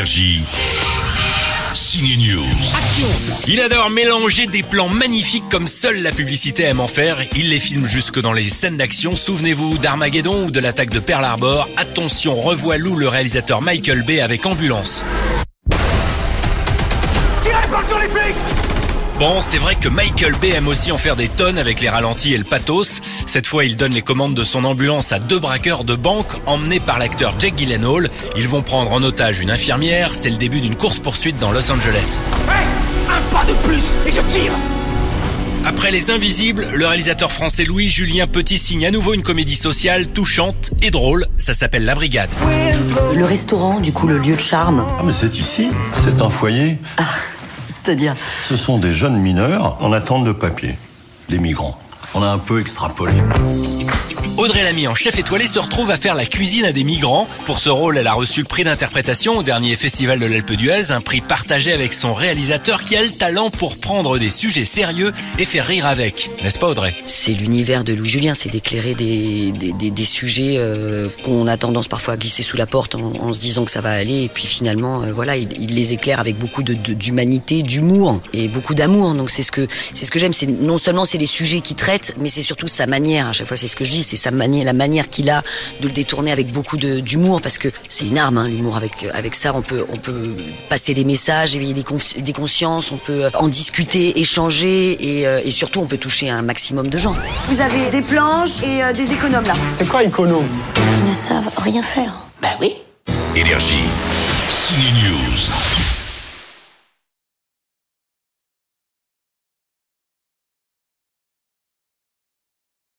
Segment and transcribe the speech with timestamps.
[0.00, 0.42] Énergie.
[2.16, 2.46] News.
[3.46, 7.18] Il adore mélanger des plans magnifiques comme seule la publicité aime en faire.
[7.36, 9.14] Il les filme jusque dans les scènes d'action.
[9.14, 11.68] Souvenez-vous d'Armageddon ou de l'attaque de Pearl Harbor.
[11.76, 15.04] Attention, revoilou le réalisateur Michael Bay avec Ambulance.
[19.20, 22.32] Bon, c'est vrai que Michael Bay aime aussi en faire des tonnes avec les ralentis
[22.32, 23.02] et le pathos.
[23.26, 26.80] Cette fois, il donne les commandes de son ambulance à deux braqueurs de banque emmenés
[26.80, 28.08] par l'acteur Jack Gyllenhaal.
[28.38, 30.14] Ils vont prendre en otage une infirmière.
[30.14, 32.18] C'est le début d'une course-poursuite dans Los Angeles.
[33.10, 34.52] Un pas de plus et je tire
[35.66, 40.70] Après Les Invisibles, le réalisateur français Louis-Julien Petit signe à nouveau une comédie sociale touchante
[40.80, 41.26] et drôle.
[41.36, 42.30] Ça s'appelle La Brigade.
[43.14, 44.86] Le restaurant, du coup, le lieu de charme.
[44.98, 46.78] Ah mais c'est ici, c'est un foyer.
[48.44, 50.76] Ce sont des jeunes mineurs en attente de papier,
[51.28, 51.78] les migrants.
[52.14, 53.14] On a un peu extrapolé.
[54.36, 57.28] Audrey Lamy en chef étoilé se retrouve à faire la cuisine à des migrants.
[57.44, 60.92] Pour ce rôle, elle a reçu le prix d'interprétation au dernier festival de l'Alpe d'Huez,
[60.92, 65.12] un prix partagé avec son réalisateur qui a le talent pour prendre des sujets sérieux
[65.38, 66.30] et faire rire avec.
[66.42, 66.96] N'est-ce pas Audrey?
[67.06, 71.56] C'est l'univers de Louis Julien, c'est d'éclairer des, des, des- des sujets euh, qu'on a
[71.58, 74.22] tendance parfois à glisser sous la porte en, en se disant que ça va aller,
[74.24, 78.22] et puis finalement, euh, voilà, il, il les éclaire avec beaucoup de- de- d'humanité, d'humour
[78.32, 79.12] et beaucoup d'amour.
[79.14, 80.32] Donc c'est ce que c'est ce que j'aime.
[80.32, 83.28] C'est non seulement c'est les sujets qu'il traite, mais c'est surtout sa manière.
[83.28, 85.42] À chaque fois, c'est ce que je dis, c'est sa manière, la manière qu'il a
[85.80, 88.76] de le détourner avec beaucoup d'humour, parce que c'est une arme, hein, l'humour.
[88.76, 90.34] Avec avec ça, on peut on peut
[90.68, 91.84] passer des messages, éveiller des,
[92.22, 96.42] des consciences, on peut en discuter, échanger, et, euh, et surtout, on peut toucher un
[96.42, 97.14] maximum de gens.
[97.48, 99.54] Vous avez des planches et euh, des économes là.
[99.72, 100.46] C'est quoi économe?
[100.98, 102.12] Ils ne savent rien faire.
[102.42, 102.76] Bah oui.
[103.36, 103.84] Énergie.
[104.48, 105.89] Signe News.